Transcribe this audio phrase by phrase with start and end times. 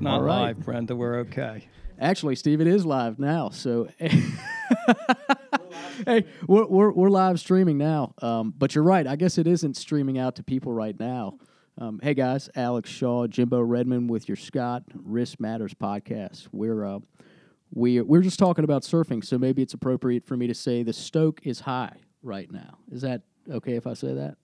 [0.00, 0.44] It's not right.
[0.44, 0.96] live, Brenda.
[0.96, 1.68] We're okay.
[1.98, 3.50] Actually, Steve, it is live now.
[3.50, 4.24] So, hey,
[6.46, 8.14] we're, we're, we're live streaming now.
[8.22, 9.06] Um, but you're right.
[9.06, 11.36] I guess it isn't streaming out to people right now.
[11.76, 16.48] Um, hey, guys, Alex Shaw, Jimbo Redmond with your Scott Risk Matters podcast.
[16.50, 17.00] We're uh,
[17.74, 20.94] we we're just talking about surfing, so maybe it's appropriate for me to say the
[20.94, 22.78] stoke is high right now.
[22.90, 24.38] Is that okay if I say that?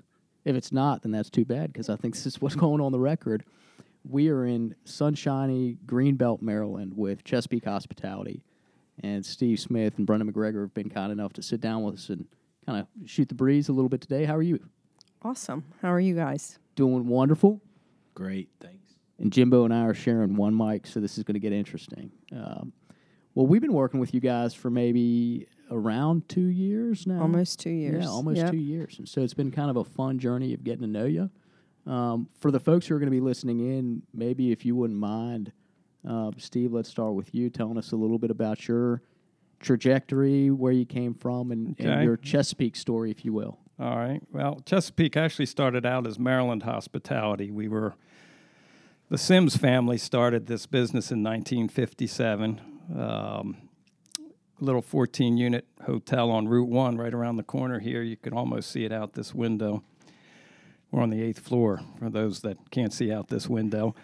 [0.45, 2.93] If it's not, then that's too bad because I think this is what's going on
[2.93, 3.47] the record.
[4.09, 8.43] We are in sunshiny Greenbelt, Maryland, with Chesapeake Hospitality,
[9.03, 12.09] and Steve Smith and Brenda McGregor have been kind enough to sit down with us
[12.09, 12.27] and
[12.67, 14.25] kind of shoot the breeze a little bit today.
[14.25, 14.61] How are you?
[15.23, 15.65] Awesome.
[15.83, 16.59] How are you guys?
[16.77, 17.61] Doing wonderful.
[18.15, 18.95] Great, thanks.
[19.19, 22.11] and Jimbo and I are sharing one mic, so this is going to get interesting.
[22.33, 22.73] Um,
[23.35, 27.21] well, we've been working with you guys for maybe around two years now.
[27.21, 28.05] Almost two years.
[28.05, 28.51] Yeah, almost Yep.
[28.53, 28.99] two years.
[28.99, 31.29] And so it's been kind of a fun journey of getting to know you.
[31.87, 34.99] Um, for the folks who are going to be listening in, maybe if you wouldn't
[34.99, 35.53] mind,
[36.09, 39.03] uh, Steve, let's start with you telling us a little bit about your
[39.61, 43.59] trajectory, where you came from, and, and your Chesapeake story, if you will.
[43.79, 44.21] All right.
[44.33, 47.51] Well, Chesapeake actually started out as Maryland Hospitality.
[47.51, 47.95] We were
[49.09, 52.61] the Sims family started this business in 1957.
[52.99, 53.57] Um,
[54.59, 58.03] little 14 unit hotel on Route 1 right around the corner here.
[58.03, 59.85] You could almost see it out this window.
[60.97, 63.95] We're on the eighth floor for those that can't see out this window.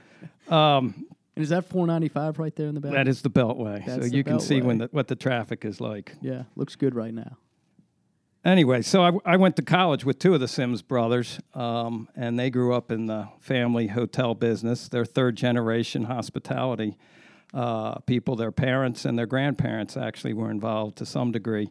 [0.51, 2.93] Um, And is that 495 right there in the back?
[2.93, 3.79] that is the Beltway.
[3.87, 6.13] That's so the you can see when the, what the traffic is like.
[6.21, 7.39] Yeah, looks good right now.
[8.45, 12.39] Anyway, so I, I went to college with two of the Sims brothers, um, and
[12.39, 14.89] they grew up in the family hotel business.
[14.89, 16.99] They're third generation hospitality
[17.55, 18.37] uh, people.
[18.37, 21.71] Their parents and their grandparents actually were involved to some degree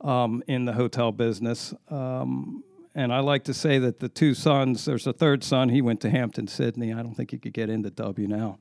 [0.00, 1.74] um, in the hotel business.
[1.90, 5.80] Um, and I like to say that the two sons, there's a third son, he
[5.82, 6.92] went to Hampden-Sydney.
[6.92, 8.58] I don't think he could get into W and L.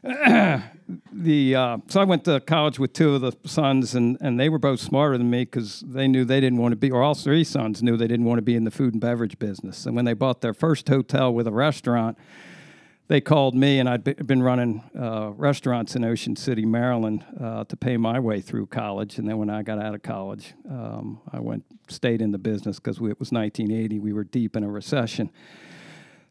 [1.12, 4.48] the uh, so I went to college with two of the sons, and, and they
[4.48, 7.14] were both smarter than me because they knew they didn't want to be, or all
[7.14, 9.86] three sons knew they didn't want to be in the food and beverage business.
[9.86, 12.16] And when they bought their first hotel with a restaurant,
[13.08, 17.64] they called me, and i had been running uh, restaurants in Ocean City, Maryland, uh,
[17.64, 19.18] to pay my way through college.
[19.18, 22.78] And then when I got out of college, um, I went stayed in the business
[22.78, 23.98] because it was 1980.
[23.98, 25.30] We were deep in a recession.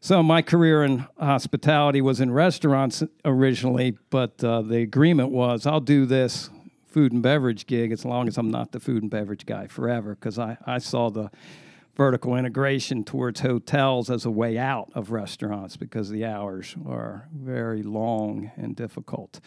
[0.00, 5.80] So my career in hospitality was in restaurants originally, but uh, the agreement was I'll
[5.80, 6.48] do this
[6.86, 10.14] food and beverage gig as long as I'm not the food and beverage guy forever
[10.14, 11.30] because I, I saw the
[11.98, 17.82] vertical integration towards hotels as a way out of restaurants because the hours are very
[17.82, 19.40] long and difficult.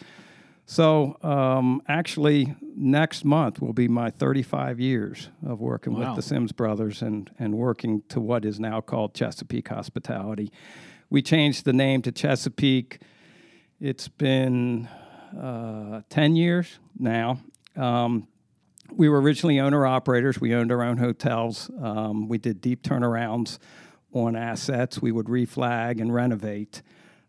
[0.66, 6.08] So, um, actually, next month will be my 35 years of working Wow.
[6.08, 10.52] with the Sims brothers and, and working to what is now called Chesapeake Hospitality.
[11.08, 13.00] We changed the name to Chesapeake.
[13.80, 14.88] It's been
[15.36, 17.38] uh, 10 years now.
[17.76, 18.28] Um,
[18.90, 20.40] we were originally owner operators.
[20.40, 21.70] We owned our own hotels.
[21.80, 23.58] Um, we did deep turnarounds
[24.12, 25.00] on assets.
[25.00, 26.82] We would reflag and renovate.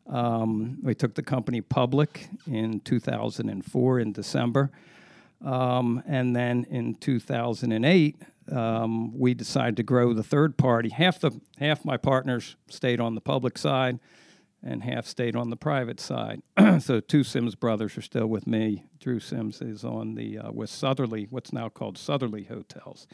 [0.08, 4.72] Um, we took the company public in 2004 in December.
[5.44, 8.22] Um, and then in 2008,
[8.52, 10.90] um, we decided to grow the third party.
[10.90, 14.00] Half the half my partners stayed on the public side,
[14.64, 16.42] and half stayed on the private side.
[16.80, 18.86] so two Sims brothers are still with me.
[19.00, 23.08] Drew Sims is on the uh, with Sotherly, what's now called Sotherly Hotels.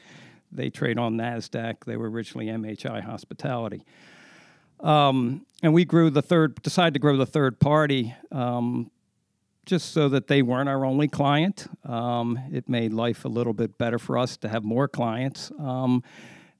[0.52, 1.86] They trade on Nasdaq.
[1.86, 3.86] They were originally MHI Hospitality.
[4.80, 8.90] Um, and we grew the third, decided to grow the third party um,
[9.66, 11.68] just so that they weren't our only client.
[11.84, 15.52] Um, it made life a little bit better for us to have more clients.
[15.60, 16.04] Um,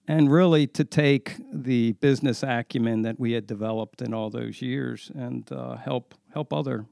[0.10, 5.12] and really to take the business acumen that we had developed in all those years
[5.14, 6.86] and uh, help help other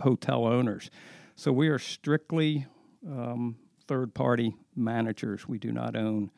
[0.00, 0.90] hotel owners.
[1.36, 2.66] So we are strictly
[3.08, 3.56] um,
[3.88, 5.48] third party managers.
[5.48, 6.30] We do not own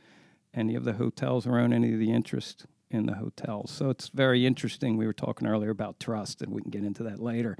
[0.54, 3.72] any of the hotels or own any of the interest in the hotels.
[3.72, 4.96] So it's very interesting.
[4.96, 7.56] We were talking earlier about trust, and we can get into that later.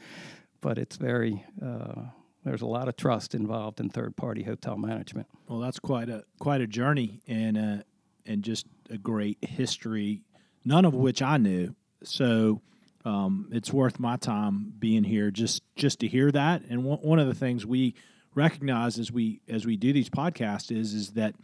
[0.61, 2.03] But it's very uh,
[2.45, 5.27] there's a lot of trust involved in third party hotel management.
[5.49, 7.83] Well, that's quite a quite a journey and uh,
[8.27, 10.23] and just a great history,
[10.65, 11.75] none of which I knew.
[12.03, 12.61] So
[13.05, 16.63] um, it's worth my time being here just just to hear that.
[16.69, 17.95] And one, one of the things we
[18.35, 21.35] recognize as we as we do these podcasts is is that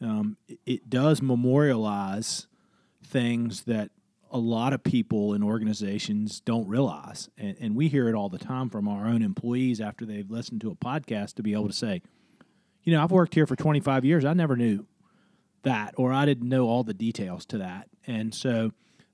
[0.00, 0.36] um,
[0.66, 2.46] it, does memorialize
[3.02, 3.90] things that
[4.30, 8.38] a lot of people in organizations don't realize, and, and we hear it all the
[8.38, 11.72] time from our own employees after they've listened to a podcast to be able to
[11.72, 12.02] say,
[12.82, 14.24] you know, I've worked here for 25 years.
[14.24, 14.84] I never knew
[15.66, 17.88] that, or I didn't know all the details to that.
[18.06, 18.70] And so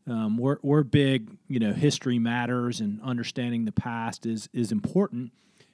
[0.06, 1.30] um, we're we're big.
[1.48, 5.32] You know, history matters, and understanding the past is is important.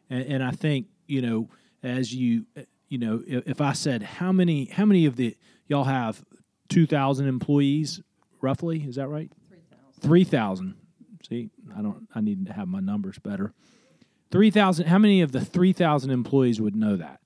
[0.09, 1.49] And, and I think you know,
[1.83, 2.47] as you
[2.89, 5.37] you know, if, if I said how many how many of the
[5.67, 6.25] y'all have
[6.69, 8.01] two thousand employees
[8.41, 9.31] roughly, is that right?
[10.01, 10.77] Three thousand.
[11.29, 12.07] See, I don't.
[12.15, 13.53] I need to have my numbers better.
[14.31, 14.87] Three thousand.
[14.87, 17.21] How many of the three thousand employees would know that?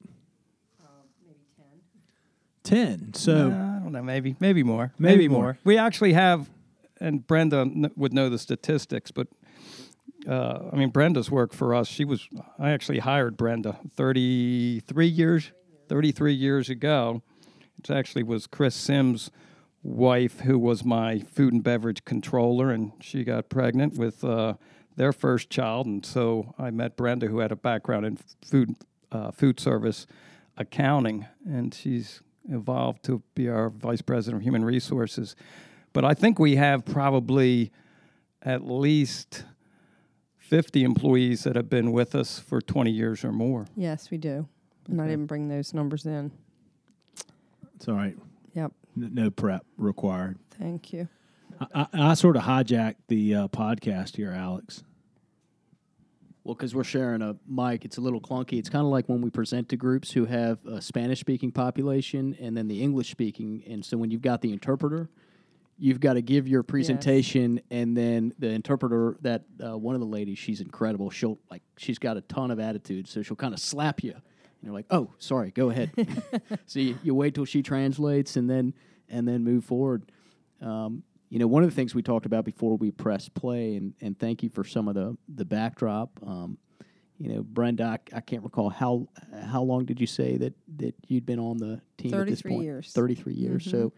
[2.62, 3.12] Ten.
[3.14, 5.43] So Uh, I don't know, maybe maybe more, Maybe maybe, more.
[5.43, 5.59] more.
[5.64, 6.49] We actually have,
[7.00, 7.67] and Brenda
[7.97, 9.29] would know the statistics, but
[10.29, 11.88] uh, I mean Brenda's work for us.
[11.88, 12.29] She was
[12.59, 15.50] I actually hired Brenda 33 years,
[15.88, 17.23] 33 years ago.
[17.79, 19.31] It actually was Chris Sims'
[19.82, 24.55] wife who was my food and beverage controller, and she got pregnant with uh,
[24.94, 28.76] their first child, and so I met Brenda, who had a background in food
[29.11, 30.06] uh, food service
[30.56, 35.37] accounting, and she's evolved to be our vice president of human resources.
[35.93, 37.71] But I think we have probably
[38.43, 39.44] at least
[40.39, 43.67] 50 employees that have been with us for 20 years or more.
[43.77, 44.49] Yes, we do.
[44.89, 46.33] And I didn't bring those numbers in.
[47.77, 48.17] it's all right.
[48.55, 48.73] Yep.
[48.97, 50.38] N- No prep required.
[50.59, 51.09] Thank you.
[51.61, 54.83] I, I, I sort of hijacked the uh, podcast here, Alex.
[56.44, 58.59] Well, because we're sharing a mic, it's a little clunky.
[58.59, 62.37] It's kind of like when we present to groups who have a Spanish speaking population
[62.41, 63.62] and then the English speaking.
[63.69, 65.09] And so when you've got the interpreter,
[65.79, 70.06] you've got to give your presentation, and then the interpreter, that uh, one of the
[70.06, 71.11] ladies, she's incredible.
[71.11, 73.06] She'll, like, she's got a ton of attitude.
[73.06, 74.12] So she'll kind of slap you.
[74.12, 74.23] And
[74.62, 75.91] you're like, oh, sorry, go ahead.
[76.67, 78.75] so you, you wait till she translates and then,
[79.09, 80.11] and then move forward.
[80.61, 83.94] Um, you know, one of the things we talked about before we press play, and,
[84.02, 86.11] and thank you for some of the the backdrop.
[86.26, 86.58] Um,
[87.19, 89.08] you know, Brenda, I, I can't recall how
[89.43, 92.52] how long did you say that that you'd been on the team at this 33
[92.52, 92.64] point?
[92.64, 92.93] years.
[92.93, 93.64] Thirty three years.
[93.64, 93.94] So,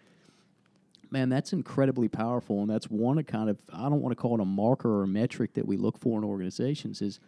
[1.10, 4.36] man, that's incredibly powerful, and that's one of kind of I don't want to call
[4.36, 7.18] it a marker or a metric that we look for in organizations is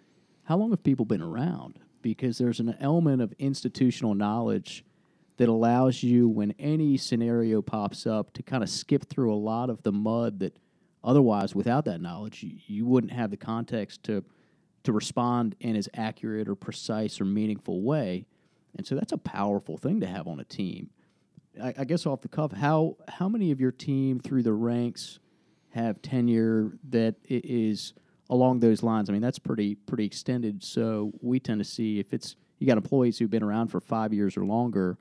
[0.44, 1.80] how long have people been around?
[2.00, 4.84] Because there's an element of institutional knowledge
[5.36, 9.70] that allows you, when any scenario pops up, to kind of skip through a lot
[9.70, 10.58] of the mud that
[11.04, 14.24] otherwise, without that knowledge, you, you wouldn't have the context to
[14.84, 18.24] to respond in as accurate or precise or meaningful way.
[18.76, 20.90] And so that's a powerful thing to have on a team.
[21.60, 25.18] I, I guess off the cuff, how how many of your team through the ranks
[25.70, 27.94] have tenure that is
[28.30, 29.10] along those lines?
[29.10, 30.62] I mean, that's pretty pretty extended.
[30.62, 34.14] So we tend to see if it's you got employees who've been around for five
[34.14, 34.98] years or longer,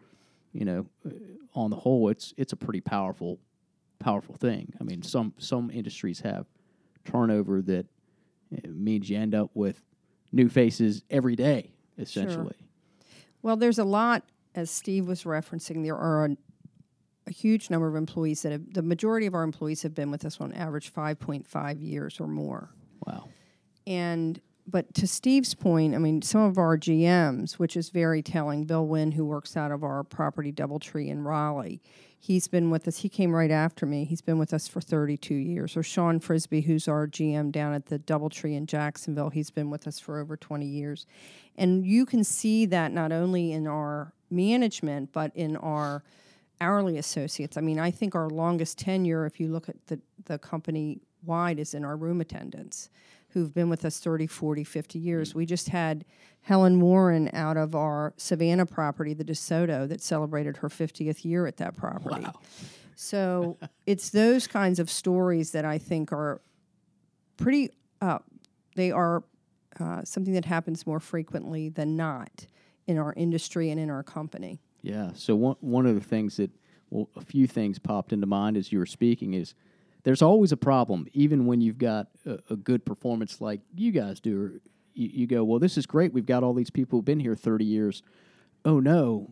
[0.56, 1.10] you know, uh,
[1.54, 3.40] on the whole, it's it's a pretty powerful
[4.00, 4.74] powerful thing.
[4.80, 6.46] I mean, some some industries have
[7.04, 7.86] turnover that
[8.56, 9.82] uh, means you end up with
[10.32, 12.56] new faces every day, essentially.
[13.42, 14.24] Well, there's a lot,
[14.56, 16.38] as Steve was referencing, there are a,
[17.28, 20.26] a huge number of employees that have, the majority of our employees have been with
[20.26, 22.72] us on average 5.5 years or more.
[23.06, 23.30] Wow.
[23.86, 28.66] And but to Steve's point, I mean, some of our GMs, which is very telling,
[28.66, 31.82] Bill Wynn, who works out of our property DoubleTree in Raleigh,
[32.20, 32.98] he's been with us.
[32.98, 34.06] He came right after me.
[34.06, 35.78] He's been with us for 32 years.
[35.78, 39.86] Or Sean Frisbee, who's our GM down at the DoubleTree in Jacksonville, he's been with
[39.88, 41.06] us for over 20 years.
[41.56, 46.04] And you can see that not only in our management, but in our
[46.60, 47.56] hourly associates.
[47.56, 51.60] I mean, I think our longest tenure, if you look at the, the company wide,
[51.60, 52.90] is in our room attendants
[53.36, 55.36] who've been with us 30, 40, 50 years.
[55.36, 56.06] We just had
[56.42, 61.58] Helen Warren out of our Savannah property, the DeSoto, that celebrated her 50th year at
[61.58, 62.24] that property.
[62.24, 62.40] Wow.
[62.96, 66.42] So it's those kinds of stories that I think are
[67.36, 68.20] pretty, uh,
[68.78, 69.26] they are
[69.82, 72.48] uh, something that happens more frequently than not
[72.88, 74.62] in our industry and in our company.
[74.82, 75.12] Yeah.
[75.14, 76.52] So one one of the things that
[76.90, 79.56] well, a few things popped into mind as you were speaking is
[80.06, 84.20] there's always a problem, even when you've got a, a good performance like you guys
[84.20, 84.40] do.
[84.42, 84.52] Or
[84.94, 86.14] you, you go, well, this is great.
[86.14, 88.04] We've got all these people who've been here 30 years.
[88.64, 89.32] Oh no,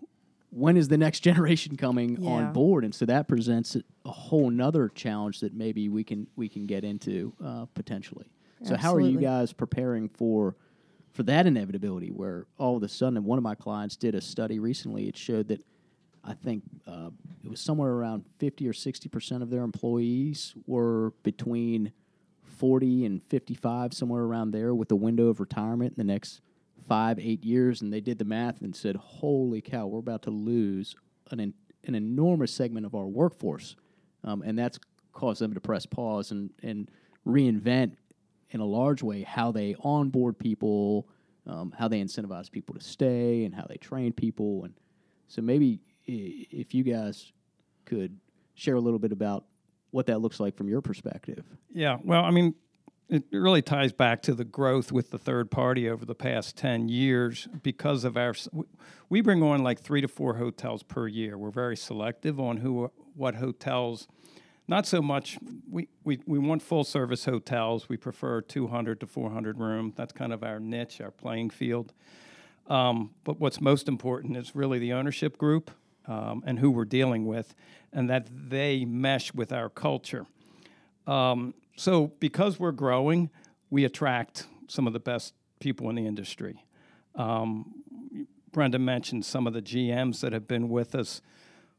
[0.50, 2.30] when is the next generation coming Yeah.
[2.32, 2.84] on board?
[2.84, 6.84] And so that presents a whole nother challenge that maybe we can we can get
[6.84, 8.26] into uh, potentially.
[8.64, 10.56] So how are you guys preparing for
[11.12, 14.58] for that inevitability where all of a sudden one of my clients did a study
[14.58, 15.62] recently it showed that
[16.24, 17.10] i think uh,
[17.44, 21.92] it was somewhere around 50 or 60 percent of their employees were between
[22.44, 26.42] 40 and 55 somewhere around there with a window of retirement in the next
[26.88, 30.30] five eight years and they did the math and said holy cow we're about to
[30.30, 30.96] lose
[31.32, 31.54] an,
[31.86, 33.76] an enormous segment of our workforce
[34.24, 34.80] um, and that's
[35.14, 36.90] caused them to press pause and, and
[37.26, 37.94] reinvent
[38.50, 41.08] in a large way how they onboard people,
[41.48, 44.64] um, how they incentivize people to stay, and how they train people.
[44.64, 44.74] And
[45.28, 47.32] so maybe if you guys
[47.86, 48.18] could
[48.56, 49.46] share a little bit about
[49.92, 51.46] what that looks like from your perspective.
[51.74, 52.56] Yeah, well, I mean,
[53.10, 56.90] it really ties back to the growth with the third party over the past 10
[56.90, 58.34] years because of our
[59.10, 61.38] we bring on like 3 to 4 hotels per year.
[61.38, 64.08] We're very selective on who what hotels
[64.68, 65.38] not so much
[65.70, 67.90] we, we, we want full service hotels.
[67.90, 69.94] We prefer 200 to 400 room.
[69.96, 71.94] That's kind of our niche, our playing field.
[72.68, 75.70] Um, but what's most important is really the ownership group
[76.08, 77.56] um, and who we're dealing with,
[77.92, 80.26] and that they mesh with our culture.
[81.08, 83.30] Um, so, because we're growing,
[83.70, 86.64] we attract some of the best people in the industry.
[87.16, 87.74] Um,
[88.52, 91.22] Brenda mentioned some of the GMs that have been with us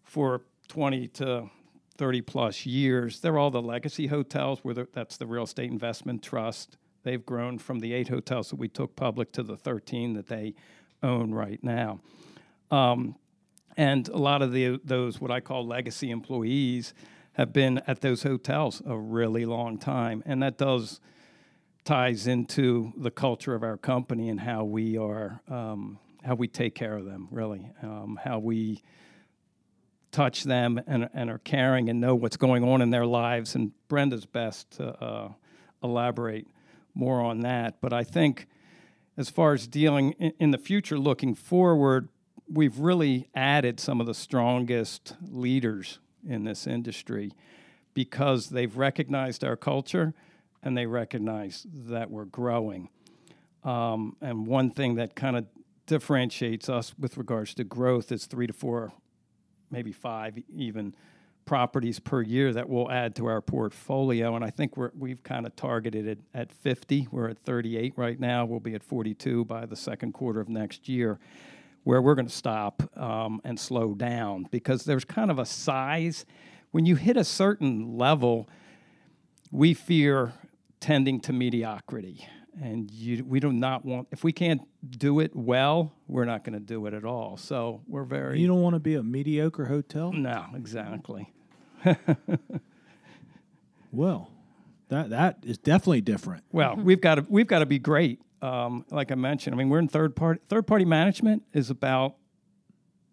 [0.02, 1.50] for 20 to
[1.96, 3.20] 30 plus years.
[3.20, 6.76] They're all the legacy hotels where that's the real estate investment trust.
[7.04, 10.54] They've grown from the eight hotels that we took public to the 13 that they
[11.02, 12.00] own right now.
[12.70, 13.16] Um,
[13.76, 16.94] and a lot of the, those, what I call legacy employees,
[17.34, 20.22] have been at those hotels a really long time.
[20.24, 21.00] And that does
[21.84, 26.74] ties into the culture of our company and how we are, um, how we take
[26.74, 28.82] care of them, really, um, how we
[30.10, 33.54] touch them and, and are caring and know what's going on in their lives.
[33.54, 35.28] And Brenda's best to uh,
[35.82, 36.46] elaborate
[36.94, 37.80] more on that.
[37.80, 38.46] But I think
[39.16, 42.08] as far as dealing in, in the future, looking forward,
[42.48, 47.32] we've really added some of the strongest leaders in this industry
[47.94, 50.14] because they've recognized our culture
[50.62, 52.88] and they recognize that we're growing.
[53.62, 55.46] Um, and one thing that kind of
[55.86, 58.92] differentiates us with regards to growth is three to four,
[59.70, 60.94] maybe five even
[61.44, 64.34] properties per year that we'll add to our portfolio.
[64.34, 67.08] And I think we're, we've kind of targeted it at 50.
[67.10, 68.46] We're at 38 right now.
[68.46, 71.18] We'll be at 42 by the second quarter of next year
[71.84, 76.24] where we're going to stop um, and slow down because there's kind of a size.
[76.72, 78.48] When you hit a certain level,
[79.52, 80.32] we fear
[80.80, 82.26] tending to mediocrity.
[82.60, 86.54] And you, we do not want, if we can't do it well, we're not going
[86.54, 87.36] to do it at all.
[87.36, 88.40] So we're very.
[88.40, 90.12] You don't want to be a mediocre hotel?
[90.12, 91.32] No, exactly.
[93.92, 94.30] well,
[94.88, 96.44] that that is definitely different.
[96.52, 99.70] Well, we've got to we've got to be great um, like I mentioned, I mean,
[99.70, 100.40] we're in third party.
[100.48, 102.16] Third party management is about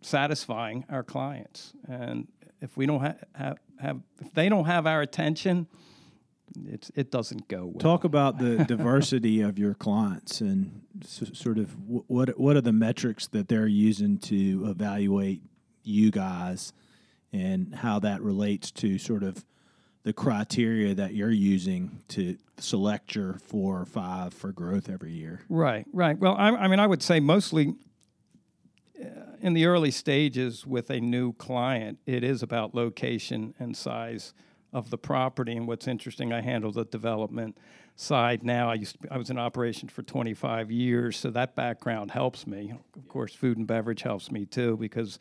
[0.01, 2.27] satisfying our clients, and
[2.59, 5.67] if we don't ha- have, have if they don't have our attention,
[6.67, 7.79] it's it doesn't go well.
[7.79, 13.27] Talk about the diversity of your clients and sort of what what are the metrics
[13.27, 15.43] that they're using to evaluate
[15.83, 16.73] you guys,
[17.31, 19.45] and how that relates to sort of
[20.03, 25.41] the criteria that you're using to select your four or five for growth every year.
[25.49, 26.17] Right, right.
[26.17, 27.75] Well, I, I mean, I would say mostly
[28.99, 29.07] uh,
[29.41, 34.33] in the early stages with a new client, it is about location and size
[34.73, 35.55] of the property.
[35.55, 37.57] And what's interesting, I handle the development
[37.95, 38.69] side now.
[38.69, 42.73] I used to I was in operation for 25 years, so that background helps me.
[42.95, 45.19] Of course, food and beverage helps me too because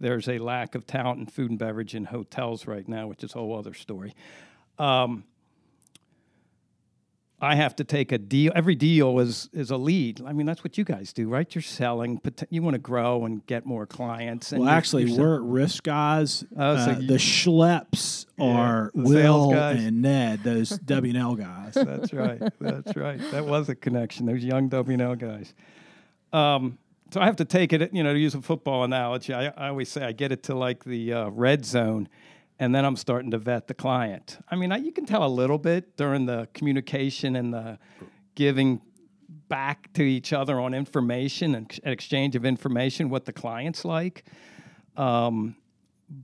[0.00, 3.34] there's a lack of talent in food and beverage in hotels right now, which is
[3.34, 4.14] a whole other story.
[4.78, 5.24] Um,
[7.40, 8.50] I have to take a deal.
[8.54, 10.22] Every deal is is a lead.
[10.24, 11.54] I mean, that's what you guys do, right?
[11.54, 12.20] You're selling.
[12.48, 14.52] You want to grow and get more clients.
[14.52, 16.44] well, actually, you're we're at risk guys.
[16.56, 21.34] Oh, so uh, you, the schleps yeah, are Will and Ned, those W and L
[21.34, 21.74] guys.
[21.74, 22.40] That's right.
[22.58, 23.20] That's right.
[23.32, 24.24] That was a connection.
[24.24, 25.52] Those young W and L guys.
[26.32, 26.78] Um,
[27.12, 29.32] so I have to take it, you know, to use a football analogy.
[29.32, 32.08] I, I always say I get it to like the uh, red zone,
[32.58, 34.38] and then I'm starting to vet the client.
[34.50, 37.78] I mean, I, you can tell a little bit during the communication and the
[38.34, 38.80] giving
[39.48, 44.24] back to each other on information and exchange of information what the client's like.
[44.96, 45.56] Um,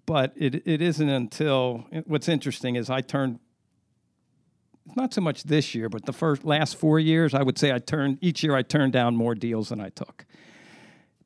[0.06, 3.38] but it, it isn't until what's interesting is I turned
[4.96, 7.78] not so much this year, but the first last four years, I would say I
[7.78, 10.26] turned each year I turned down more deals than I took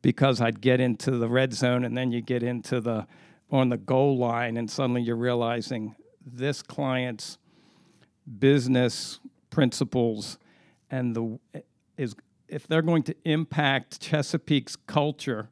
[0.06, 3.08] because I'd get into the red zone and then you get into the
[3.50, 7.38] on the goal line and suddenly you're realizing this client's
[8.38, 9.18] business
[9.50, 10.38] principles
[10.92, 11.40] and the
[11.96, 12.14] is
[12.46, 15.48] if they're going to impact Chesapeake's culture,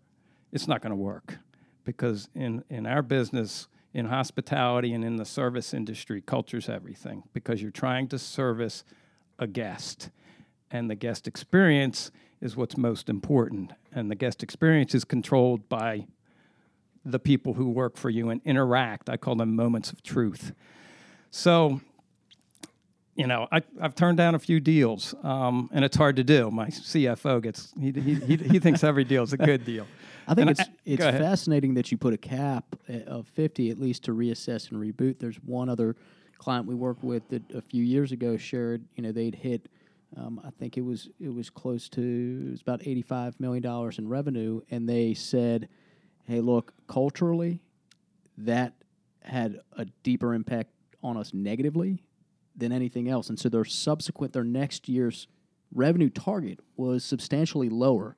[0.52, 1.38] it's not going to work.
[1.82, 7.60] Because in in our business in hospitality and in the service industry, culture's everything because
[7.60, 8.84] you're trying to service
[9.36, 10.10] a guest.
[10.70, 12.12] And the guest experience
[12.44, 13.72] is what's most important.
[13.92, 16.06] And the guest experience is controlled by
[17.04, 19.08] the people who work for you and interact.
[19.10, 20.52] I call them moments of truth.
[21.30, 21.80] So
[23.16, 26.50] you know, I, I've turned down a few deals, um, and it's hard to do.
[26.50, 29.86] My CFO gets he he he, he thinks every deal is a good deal.
[30.26, 33.70] I think And it's I- it's fascinating that you put a cap uh, of 50
[33.70, 35.20] at least to reassess and reboot.
[35.20, 35.94] There's one other
[36.38, 39.68] client we worked with that a few years ago shared, you know, they'd hit
[40.16, 43.98] um, I think it was it was close to it was about 85 million dollars
[43.98, 45.68] in revenue and they said,
[46.24, 47.60] "Hey, look, culturally
[48.38, 48.74] that
[49.22, 50.70] had a deeper impact
[51.02, 52.02] on us negatively
[52.54, 55.26] than anything else." And so their subsequent their next year's
[55.72, 58.16] revenue target was substantially lower,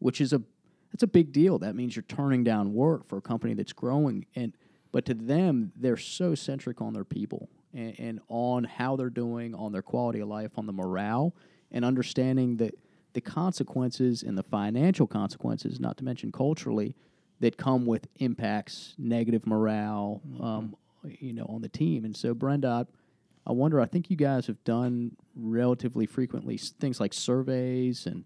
[0.00, 0.42] which is a
[0.90, 1.58] that's a big deal.
[1.58, 4.26] That means you're turning down work for a company that's growing.
[4.34, 4.56] And
[4.90, 9.54] but to them, they're so centric on their people and, and on how they're doing,
[9.54, 11.34] on their quality of life, on the morale,
[11.70, 12.74] and understanding that
[13.12, 16.94] the consequences and the financial consequences, not to mention culturally,
[17.40, 22.04] that come with impacts, negative morale, um, you know, on the team.
[22.04, 23.80] And so, Brenda, I, I wonder.
[23.80, 28.24] I think you guys have done relatively frequently things like surveys and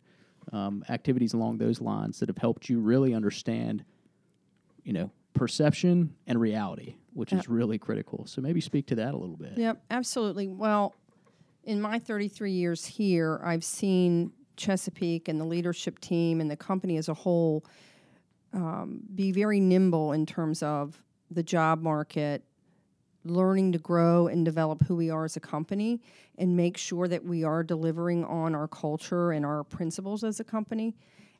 [0.53, 3.85] um, activities along those lines that have helped you really understand,
[4.83, 8.27] you know, perception and reality, which is really critical.
[8.27, 9.53] So maybe speak to that a little bit.
[9.57, 10.49] Yep, absolutely.
[10.49, 10.95] Well,
[11.65, 16.97] in my 33 years here, I've seen Chesapeake and the leadership team and the company
[16.97, 17.65] as a whole
[18.53, 22.45] um, be very nimble in terms of the job market,
[23.25, 26.01] learning to grow and develop who we are as a company,
[26.37, 30.45] and make sure that we are delivering on our culture and our principles as a
[30.45, 30.95] company.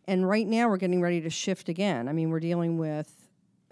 [0.07, 2.09] And right now, we're getting ready to shift again.
[2.09, 3.22] I mean, we're dealing with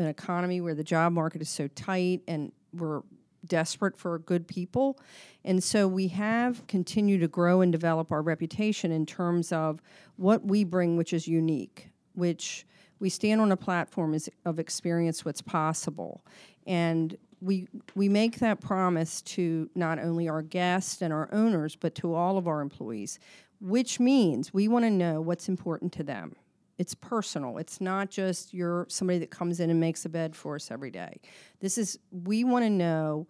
[0.00, 3.02] an economy where the job market is so tight and we're
[3.46, 4.98] desperate for good people.
[5.44, 9.80] And so we have continued to grow and develop our reputation in terms of
[10.16, 12.66] what we bring, which is unique, which
[12.98, 16.24] we stand on a platform is, of experience what's possible.
[16.66, 21.94] And we, we make that promise to not only our guests and our owners, but
[21.96, 23.18] to all of our employees,
[23.60, 26.36] which means we want to know what's important to them
[26.80, 27.58] it's personal.
[27.58, 30.90] It's not just you're somebody that comes in and makes a bed for us every
[30.90, 31.20] day.
[31.60, 33.26] This is we want to know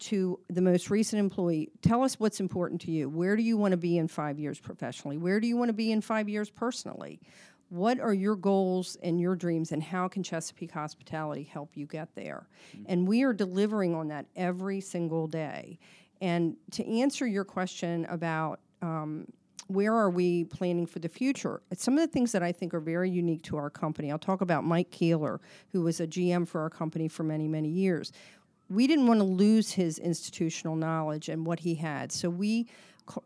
[0.00, 3.08] to the most recent employee, tell us what's important to you.
[3.08, 5.16] Where do you want to be in 5 years professionally?
[5.16, 7.20] Where do you want to be in 5 years personally?
[7.70, 12.14] What are your goals and your dreams and how can Chesapeake Hospitality help you get
[12.14, 12.48] there?
[12.84, 15.78] And we are delivering on that every single day.
[16.20, 19.26] And to answer your question about um,
[19.66, 21.60] where are we planning for the future?
[21.74, 24.10] Some of the things that I think are very unique to our company.
[24.10, 25.40] I'll talk about Mike Keeler,
[25.72, 28.12] who was a GM for our company for many, many years.
[28.70, 32.66] We didn't want to lose his institutional knowledge and what he had, so we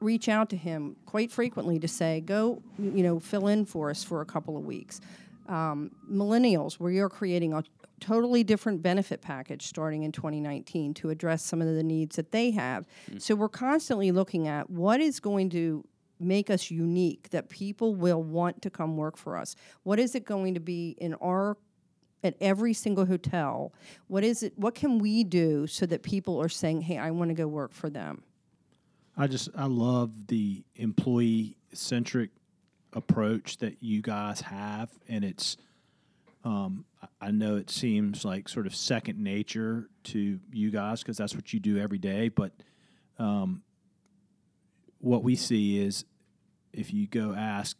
[0.01, 4.05] reach out to him quite frequently to say, "Go, you know, fill in for us
[4.05, 5.01] for a couple of weeks."
[5.49, 7.65] Um, millennials, we are creating a
[7.99, 12.51] totally different benefit package starting in 2019 to address some of the needs that they
[12.51, 12.85] have.
[13.19, 15.85] So we're constantly looking at what is going to
[16.23, 20.25] make us unique that people will want to come work for us what is it
[20.25, 21.57] going to be in our
[22.25, 23.73] at every single hotel
[24.07, 27.29] what is it what can we do so that people are saying hey i want
[27.29, 28.23] to go work for them
[29.17, 32.31] I just I love the employee centric
[32.95, 35.57] approach that you guys have, and it's
[36.45, 36.85] um,
[37.21, 41.53] I- know it seems like sort of second nature to you guys because that's what
[41.53, 42.29] you do every day.
[42.29, 42.53] But
[43.19, 43.63] um,
[44.99, 46.05] what we see is
[46.73, 47.77] if you go ask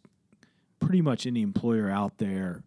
[0.79, 2.63] pretty much any employer out there,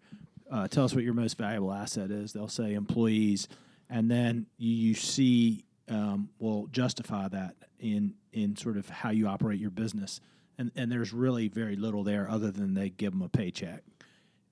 [0.50, 2.32] uh, tell us what your most valuable asset is.
[2.32, 3.48] They'll say employees,
[3.90, 9.26] and then you, you see, um, well, justify that in in sort of how you
[9.26, 10.20] operate your business,
[10.58, 13.82] and and there's really very little there other than they give them a paycheck,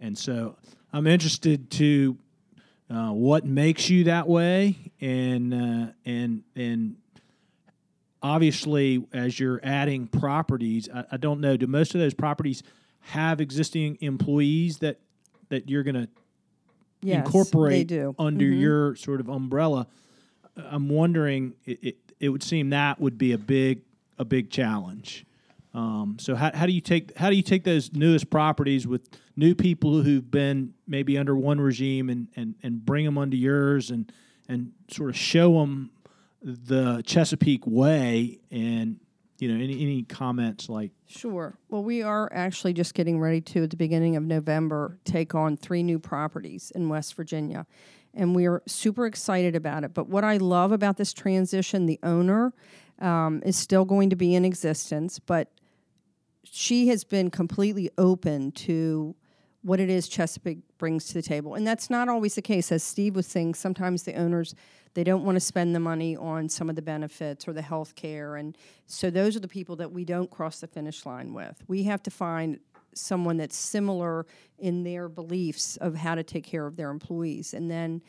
[0.01, 0.57] and so
[0.93, 2.19] I'm interested to
[2.91, 6.97] uh, what makes you that way, and uh, and and
[8.25, 12.63] obviously as you're adding properties, I, I don't know, do most of those properties
[13.01, 14.99] have existing employees that
[15.51, 16.09] that you're going to
[17.03, 18.61] yes incorporate under Mhm.
[18.61, 19.87] your sort of umbrella.
[20.57, 23.83] I'm wondering, it, it, it would seem that would be a big
[24.19, 25.27] a big challenge.
[25.75, 29.03] Um, so how, how do you take how do you take those newest properties with
[29.37, 33.91] new people who've been maybe under one regime and, and, and bring them under yours
[33.91, 34.11] and
[34.49, 35.91] and sort of show them
[36.45, 39.01] the Chesapeake way and
[39.39, 41.57] you know any any comments like Sure.
[41.69, 45.57] Well, we are actually just getting ready to, at the beginning of November, take on
[45.57, 47.67] three new properties in West Virginia.
[48.15, 49.95] And we are super excited about it.
[49.95, 52.53] But what I love about this transition, the owner
[53.01, 55.53] um, is still going to be in existence, but
[56.43, 59.15] she has been completely open to
[59.65, 61.55] what it is Chesapeake brings to the table.
[61.55, 62.71] And that's not always the case.
[62.71, 64.55] As Steve was saying, sometimes the owners
[64.93, 67.97] they don't want to spend the money on some of the benefits or the health
[67.97, 68.37] care.
[68.37, 71.63] And so those are the people that we don't cross the finish line with.
[71.67, 72.61] We have to find
[72.95, 74.25] someone that's similar
[74.59, 77.55] in their beliefs of how to take care of their employees.
[77.55, 78.03] And then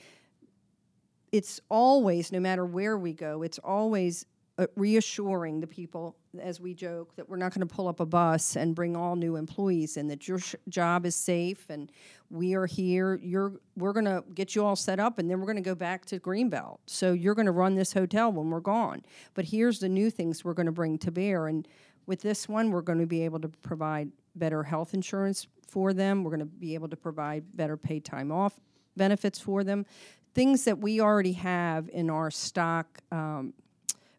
[1.32, 6.74] it's always, no matter where we go, it's always uh, reassuring the people, as we
[6.74, 9.98] joke, that we're not going to pull up a bus and bring all new employees
[9.98, 10.08] in.
[10.08, 11.92] That your sh- job is safe, and
[12.30, 13.20] we are here.
[13.22, 15.76] You're we're going to get you all set up, and then we're going to go
[15.76, 16.78] back to Greenbelt.
[16.86, 19.04] So you're going to run this hotel when we're gone.
[19.34, 21.68] But here's the new things we're going to bring to bear, and
[22.06, 26.24] with this one, we're going to be able to provide better health insurance for them.
[26.24, 28.60] We're going to be able to provide better paid time off
[28.96, 29.86] benefits for them,
[30.34, 33.00] things that we already have in our stock.
[33.12, 33.54] Um,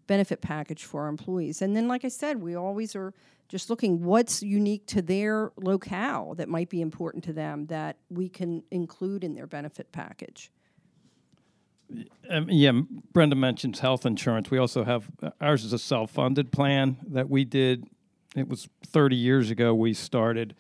[0.07, 1.63] benefit package for our employees.
[1.63, 3.13] And then, like I said, we always are
[3.49, 8.29] just looking what's unique to their locale that might be important to them that we
[8.29, 10.51] can include in their benefit package.
[12.29, 12.73] Um, yeah,
[13.13, 14.51] Brenda mentions health insurance.
[14.51, 15.09] We also have
[15.41, 17.87] ours is a self-funded plan that we did.
[18.35, 20.57] It was 30 years ago we started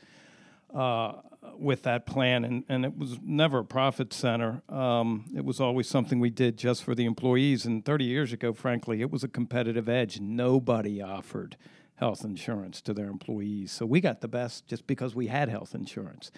[0.72, 1.14] uh,
[1.60, 4.62] with that plan, and, and it was never a profit center.
[4.68, 7.64] Um, it was always something we did just for the employees.
[7.64, 10.20] And 30 years ago, frankly, it was a competitive edge.
[10.20, 11.56] Nobody offered
[11.96, 13.72] health insurance to their employees.
[13.72, 16.30] So we got the best just because we had health insurance.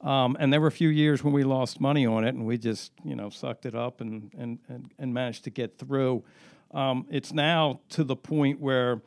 [0.00, 2.58] Um, and there were a few years when we lost money on it, and we
[2.58, 6.24] just, you know, sucked it up and, and, and, and managed to get through.
[6.72, 9.00] Um, it's now to the point where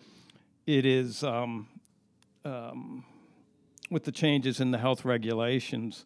[0.66, 1.68] it is um,
[2.46, 3.04] um
[3.90, 6.06] with the changes in the health regulations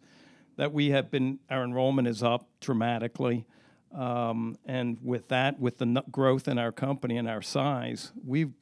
[0.57, 3.45] that we have been our enrollment is up dramatically.
[3.93, 8.53] Um, and with that with the n- growth in our company and our size we've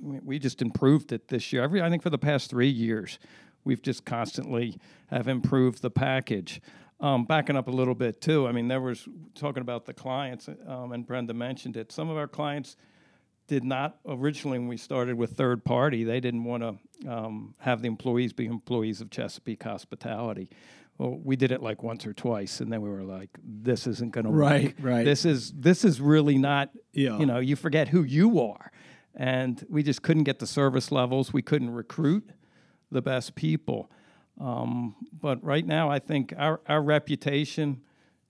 [0.00, 1.62] we just improved it this year.
[1.62, 3.18] Every i think for the past three years
[3.64, 4.78] we've just constantly
[5.08, 6.60] have improved the package.
[7.00, 10.48] Um, backing up a little bit too i mean there was talking about the clients
[10.66, 12.76] um, and brenda mentioned it some of our clients
[13.48, 17.82] did not originally when we started with third party they didn't want to um, have
[17.82, 20.48] the employees be employees of chesapeake hospitality.
[20.98, 24.12] Well we did it like once or twice and then we were like this isn't
[24.12, 24.74] going to right work.
[24.80, 25.04] right.
[25.04, 27.18] This is this is really not yeah.
[27.18, 28.70] you know you forget who you are.
[29.14, 31.32] And we just couldn't get the service levels.
[31.32, 32.30] We couldn't recruit
[32.92, 33.90] the best people.
[34.40, 37.80] Um, but right now i think our, our reputation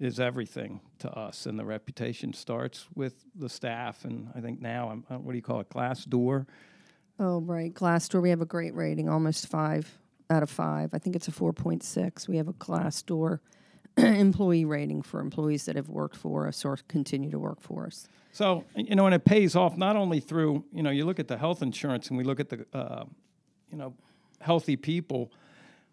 [0.01, 4.05] is everything to us, and the reputation starts with the staff.
[4.05, 6.47] And I think now, I'm, uh, what do you call it, Glassdoor?
[7.19, 7.75] Oh, right.
[7.75, 8.23] Glassdoor.
[8.23, 9.99] we have a great rating, almost five
[10.31, 10.95] out of five.
[10.95, 12.29] I think it's a 4.6.
[12.29, 13.41] We have a Glassdoor
[13.97, 18.09] employee rating for employees that have worked for us or continue to work for us.
[18.31, 21.27] So, you know, and it pays off not only through, you know, you look at
[21.27, 23.05] the health insurance and we look at the, uh,
[23.71, 23.95] you know,
[24.41, 25.33] healthy people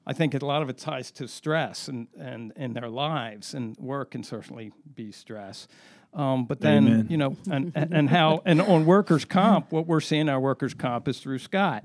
[0.07, 3.75] I think a lot of it ties to stress and, and in their lives, and
[3.77, 5.67] work can certainly be stress.
[6.13, 7.07] Um, but then Amen.
[7.09, 11.07] you know, and, and how and on workers' comp, what we're seeing our workers' comp
[11.07, 11.83] is through Scott,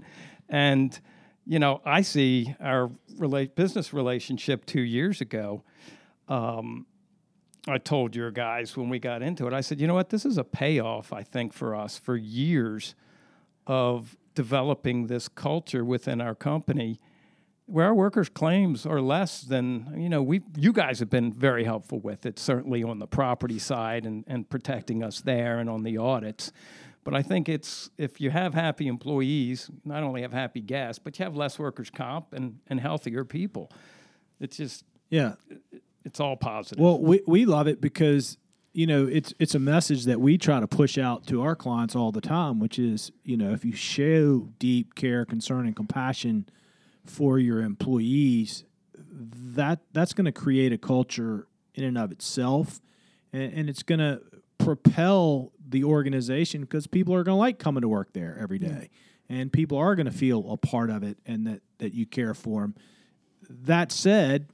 [0.49, 0.99] and
[1.47, 5.65] you know, I see our rela- business relationship two years ago.
[6.29, 6.87] Um,
[7.67, 10.25] I told your guys when we got into it, I said, you know what, this
[10.25, 12.95] is a payoff, I think, for us for years
[13.67, 17.01] of developing this culture within our company
[17.71, 21.65] where our workers' claims are less than you know we you guys have been very
[21.65, 25.83] helpful with it certainly on the property side and, and protecting us there and on
[25.83, 26.53] the audits.
[27.03, 31.19] But i think it's if you have happy employees not only have happy guests but
[31.19, 33.71] you have less workers comp and, and healthier people.
[34.41, 35.35] It's just yeah.
[36.05, 36.83] it's all positive.
[36.83, 38.37] Well we, we love it because
[38.73, 41.97] you know it's it's a message that we try to push out to our clients
[41.97, 46.47] all the time which is you know if you show deep care concern and compassion
[47.11, 52.81] for your employees, that that's going to create a culture in and of itself,
[53.33, 54.21] and, and it's going to
[54.59, 58.91] propel the organization because people are going to like coming to work there every day,
[59.29, 62.35] and people are going to feel a part of it and that that you care
[62.35, 62.75] for them.
[63.49, 64.47] That said,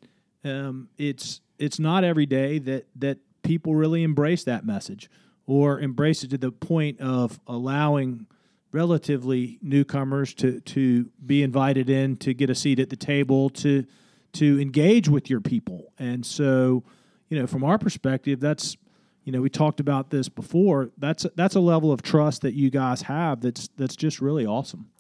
[0.44, 5.10] um, it's it's not every day that that people really embrace that message
[5.46, 8.26] or embrace it to the point of allowing
[8.76, 13.86] relatively newcomers to to be invited in to get a seat at the table to
[14.34, 15.94] to engage with your people.
[15.98, 16.84] And so,
[17.30, 18.76] you know, from our perspective, that's
[19.24, 20.90] you know, we talked about this before.
[20.98, 24.90] That's that's a level of trust that you guys have that's that's just really awesome.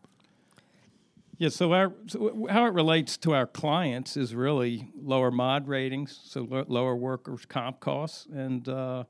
[1.38, 6.18] Yeah, so, our, so how it relates to our clients is really lower mod ratings,
[6.24, 9.04] so lower workers' comp costs, and uh,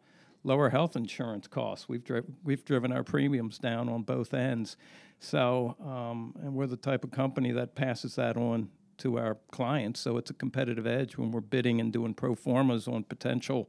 [0.46, 1.88] lower health insurance costs.
[1.88, 4.76] We've dri- we've driven our premiums down on both ends.
[5.18, 10.00] So, um, and we're the type of company that passes that on to our clients.
[10.00, 13.68] So it's a competitive edge when we're bidding and doing pro formas on potential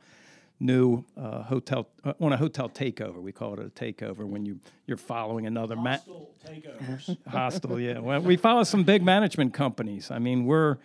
[0.60, 3.22] new uh, hotel uh, on a hotel takeover.
[3.22, 5.98] We call it a takeover when you you're following another ma-
[6.46, 7.18] takeovers.
[7.28, 7.80] hostile.
[7.80, 10.12] Yeah, well, we follow some big management companies.
[10.12, 10.78] I mean, we're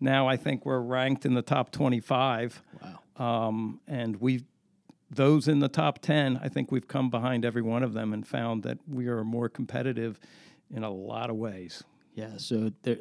[0.00, 2.62] now I think we're ranked in the top 25.
[2.82, 3.46] Wow.
[3.48, 4.44] Um, and we
[5.10, 8.26] those in the top 10, I think we've come behind every one of them and
[8.26, 10.20] found that we are more competitive
[10.74, 11.82] in a lot of ways.
[12.14, 12.36] Yeah.
[12.36, 12.98] So there,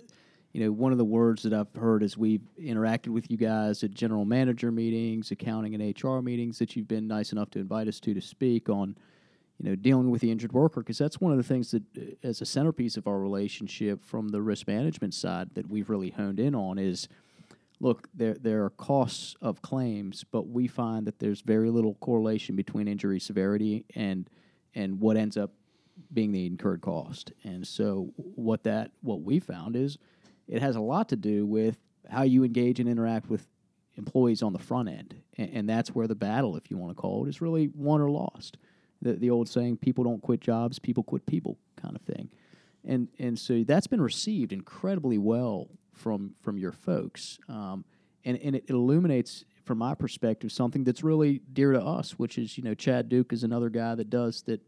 [0.54, 3.84] you know, one of the words that I've heard as we've interacted with you guys
[3.84, 7.88] at general manager meetings, accounting and HR meetings that you've been nice enough to invite
[7.88, 8.98] us to to speak on,
[9.60, 11.84] you know, dealing with the injured worker because that's one of the things that,
[12.24, 16.40] as a centerpiece of our relationship from the risk management side, that we've really honed
[16.40, 17.08] in on is
[17.80, 22.56] look, there there are costs of claims, but we find that there's very little correlation
[22.56, 24.30] between injury severity and
[24.76, 25.52] and what ends up
[26.14, 27.32] being the incurred cost.
[27.44, 29.98] And so what that what we found is
[30.48, 31.78] it has a lot to do with
[32.10, 33.48] how you engage and interact with
[33.96, 35.16] employees on the front end.
[35.38, 38.02] And, and that's where the battle, if you want to call it, is really won
[38.02, 38.58] or lost.
[39.02, 42.30] The the old saying, people don't quit jobs, people quit people kind of thing.
[42.86, 47.84] And and so that's been received incredibly well from from your folks, um,
[48.26, 52.58] and and it, illuminates from my perspective something that's really dear to us, which is
[52.58, 54.62] you know Chad Duke is another guy that does that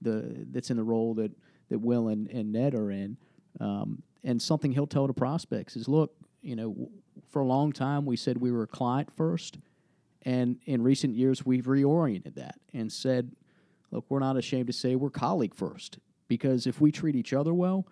[0.00, 1.30] the that's in the role that
[1.68, 3.16] that Will and, and Ned are in,
[3.60, 6.90] um, and something he'll tell to prospects is look you know
[7.28, 9.58] for a long time we said we were client first,
[10.22, 13.30] and in recent years we've reoriented that and said
[13.90, 15.98] look we're not ashamed to say we're colleague first
[16.28, 17.86] because if we treat each other well,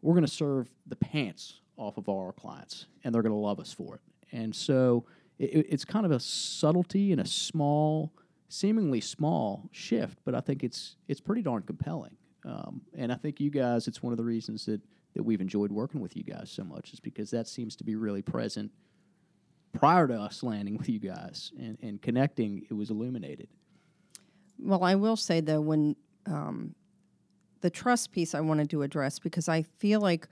[0.00, 3.60] we're going to serve the pants off of our clients, and they're going to love
[3.60, 4.00] us for it.
[4.30, 5.04] And so
[5.38, 8.12] it, it's kind of a subtlety and a small,
[8.48, 12.16] seemingly small shift, but I think it's it's pretty darn compelling.
[12.44, 14.80] Um, and I think you guys, it's one of the reasons that
[15.14, 17.96] that we've enjoyed working with you guys so much is because that seems to be
[17.96, 18.70] really present
[19.72, 22.66] prior to us landing with you guys and, and connecting.
[22.70, 23.48] It was illuminated.
[24.58, 26.74] Well, I will say though, when um,
[27.60, 30.28] the trust piece I wanted to address because I feel like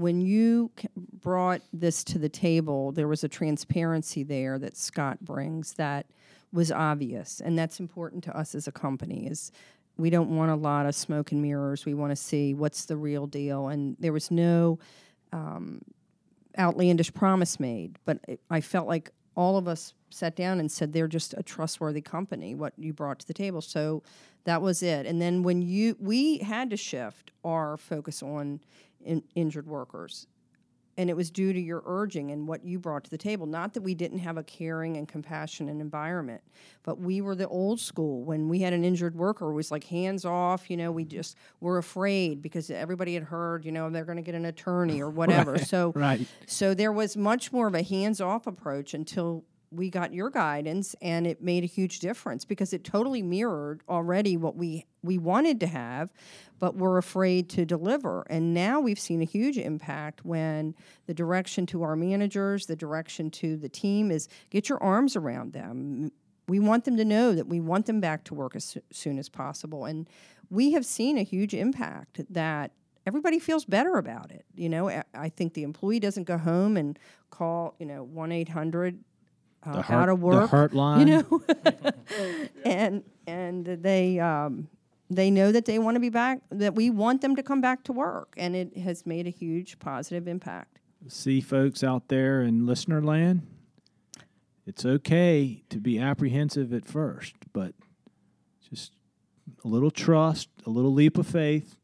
[0.00, 5.74] when you brought this to the table, there was a transparency there that Scott brings
[5.74, 6.06] that
[6.52, 9.26] was obvious, and that's important to us as a company.
[9.26, 9.52] Is
[9.98, 11.84] we don't want a lot of smoke and mirrors.
[11.84, 14.78] We want to see what's the real deal, and there was no
[15.34, 15.82] um,
[16.58, 17.98] outlandish promise made.
[18.06, 22.00] But I felt like all of us sat down and said they're just a trustworthy
[22.00, 22.54] company.
[22.54, 24.02] What you brought to the table, so
[24.44, 25.04] that was it.
[25.04, 28.60] And then when you we had to shift our focus on
[29.04, 30.26] in, injured workers.
[30.96, 33.46] And it was due to your urging and what you brought to the table.
[33.46, 36.42] Not that we didn't have a caring and compassionate environment,
[36.82, 38.22] but we were the old school.
[38.22, 40.68] When we had an injured worker, it was like hands off.
[40.68, 41.16] You know, we mm-hmm.
[41.16, 45.00] just were afraid because everybody had heard, you know, they're going to get an attorney
[45.00, 45.52] or whatever.
[45.52, 46.26] right, so, right.
[46.46, 50.96] so there was much more of a hands off approach until we got your guidance
[51.00, 55.60] and it made a huge difference because it totally mirrored already what we we wanted
[55.60, 56.10] to have
[56.58, 58.22] but we're afraid to deliver.
[58.28, 60.74] And now we've seen a huge impact when
[61.06, 65.52] the direction to our managers the direction to the team is get your arms around
[65.52, 66.10] them.
[66.48, 69.28] We want them to know that we want them back to work as soon as
[69.28, 69.84] possible.
[69.84, 70.08] And
[70.50, 72.72] we have seen a huge impact that
[73.06, 75.02] everybody feels better about it you know?
[75.14, 76.98] I think the employee doesn't go home and
[77.30, 78.98] call you know 1-800
[79.62, 81.08] uh, The heart- out of work, the heart line.
[81.08, 81.42] you know,
[82.64, 84.68] and and they um,
[85.10, 87.84] they know that they want to be back, that we want them to come back
[87.84, 90.78] to work, and it has made a huge positive impact.
[91.08, 93.46] See, folks out there in listener land,
[94.66, 97.74] it's okay to be apprehensive at first, but
[98.68, 98.92] just
[99.64, 101.76] a little trust, a little leap of faith,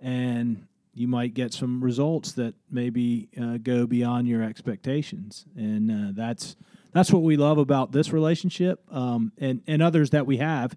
[0.00, 5.44] and you might get some results that maybe uh, go beyond your expectations.
[5.56, 6.56] And uh, that's
[6.94, 10.74] that's what we love about this relationship um, and and others that we have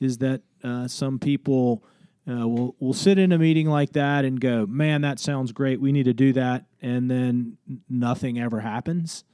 [0.00, 1.84] is that uh, some people
[2.28, 5.80] uh, will will sit in a meeting like that and go, "Man, that sounds great.
[5.80, 7.56] We need to do that," and then
[7.88, 9.24] nothing ever happens,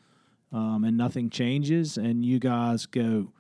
[0.53, 3.33] um, and nothing changes, and you guys go,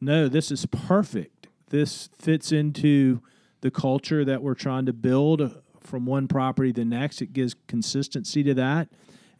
[0.00, 1.48] "No, this is perfect.
[1.70, 3.20] This fits into
[3.60, 7.22] the culture that we're trying to build from one property to the next.
[7.22, 8.88] It gives consistency to that."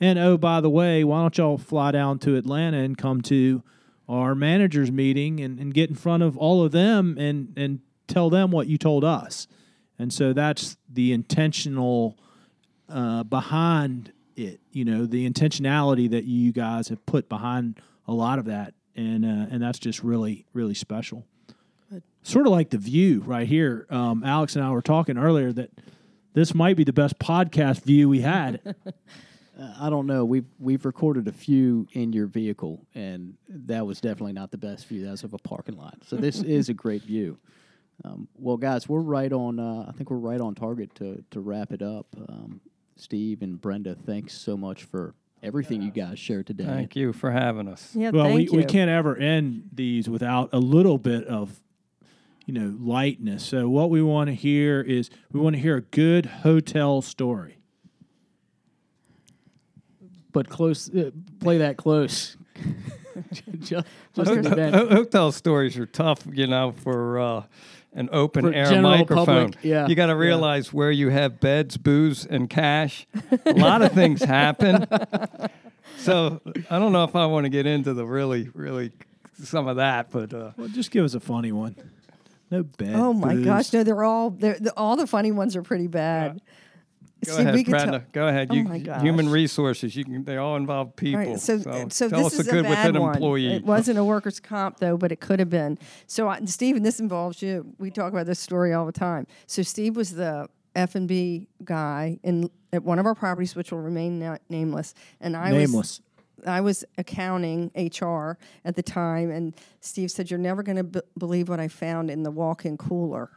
[0.00, 3.62] And oh, by the way, why don't y'all fly down to Atlanta and come to
[4.08, 8.30] our managers meeting and, and get in front of all of them and, and tell
[8.30, 9.46] them what you told us.
[9.98, 12.16] And so that's the intentional
[12.88, 18.38] uh, behind it, you know, the intentionality that you guys have put behind a lot
[18.38, 18.74] of that.
[18.94, 21.26] And, uh, and that's just really, really special.
[22.22, 23.86] Sort of like the view right here.
[23.90, 25.70] Um, Alex and I were talking earlier that
[26.34, 28.74] this might be the best podcast view we had.
[29.58, 30.24] I don't know.
[30.24, 34.86] We've we've recorded a few in your vehicle, and that was definitely not the best
[34.86, 35.04] view.
[35.04, 35.98] That was of a parking lot.
[36.06, 37.38] So this is a great view.
[38.04, 39.58] Um, well, guys, we're right on.
[39.58, 42.06] Uh, I think we're right on target to to wrap it up.
[42.28, 42.60] Um,
[42.96, 46.64] Steve and Brenda, thanks so much for everything you guys shared today.
[46.64, 47.94] Thank you for having us.
[47.94, 48.52] Yeah, well, we, you.
[48.52, 51.60] we can't ever end these without a little bit of,
[52.44, 53.44] you know, lightness.
[53.44, 57.57] So what we want to hear is we want to hear a good hotel story.
[60.32, 61.10] But close, uh,
[61.40, 62.36] play that close.
[63.60, 67.42] just, just Ho- ho- hotel stories are tough, you know, for uh,
[67.94, 69.52] an open For air microphone.
[69.52, 70.18] public, yeah, you got to yeah.
[70.18, 73.06] realize where you have beds, booze, and cash.
[73.46, 74.86] a lot of things happen.
[75.96, 78.92] So I don't know if I want to get into the really, really
[79.42, 81.74] some of that, but uh, Well, just give us a funny one.
[82.50, 82.94] No bed.
[82.94, 83.44] Oh my booze.
[83.44, 86.40] gosh, no, they're all they're, the, all the funny ones are pretty bad.
[87.28, 88.48] Go See, ahead, we could tell- go ahead.
[88.50, 89.02] Oh you, my gosh.
[89.02, 89.94] Human resources.
[89.96, 90.24] You can.
[90.24, 91.20] They all involve people.
[91.20, 93.14] right, so, so, uh, so, tell this us is a good a bad within one.
[93.14, 93.54] employee.
[93.54, 95.78] It wasn't a workers' comp though, but it could have been.
[96.06, 97.72] So, I, Stephen, this involves you.
[97.78, 99.26] We talk about this story all the time.
[99.46, 103.72] So, Steve was the F and B guy in at one of our properties, which
[103.72, 106.00] will remain na- nameless, and I was
[106.46, 111.00] I was accounting HR at the time, and Steve said, "You're never going to b-
[111.16, 113.30] believe what I found in the walk-in cooler."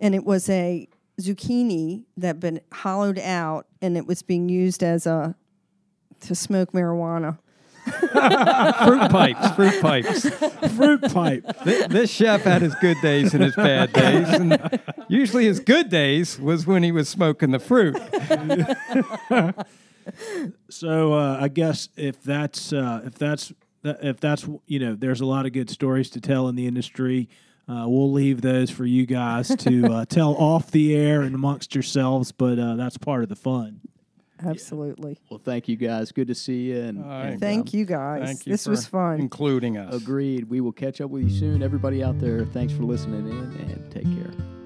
[0.00, 0.88] And it was a
[1.20, 5.34] zucchini that had been hollowed out, and it was being used as a
[6.20, 7.38] to smoke marijuana.
[7.88, 9.50] fruit pipes.
[9.52, 10.28] Fruit pipes.
[10.76, 11.64] Fruit pipe.
[11.64, 15.88] Th- this chef had his good days and his bad days, and usually his good
[15.88, 17.96] days was when he was smoking the fruit.
[20.70, 23.52] So uh, I guess if that's uh, if that's
[23.84, 27.28] if that's you know there's a lot of good stories to tell in the industry.
[27.68, 31.74] Uh, we'll leave those for you guys to uh, tell off the air and amongst
[31.74, 33.80] yourselves, but uh, that's part of the fun.
[34.44, 35.18] Absolutely.
[35.30, 36.12] Well, thank you guys.
[36.12, 36.80] Good to see you.
[36.80, 37.26] And, All right.
[37.30, 38.24] and, Thank um, you guys.
[38.24, 39.20] Thank you this for was fun.
[39.20, 39.94] including us.
[39.94, 40.48] Agreed.
[40.48, 41.62] We will catch up with you soon.
[41.62, 44.57] Everybody out there, thanks for listening in and take care.